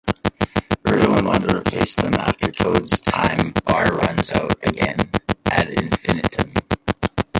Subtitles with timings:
[0.83, 4.97] Birdo and Wanda replace them after Toad's time bar runs out again,
[5.45, 6.55] ad infinitum.